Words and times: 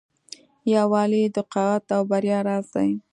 یووالی 0.73 1.23
د 1.35 1.37
قوت 1.53 1.85
او 1.95 2.01
بریا 2.11 2.39
راز 2.47 2.65
دی. 2.75 2.89